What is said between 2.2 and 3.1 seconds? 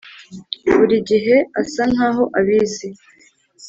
abizi,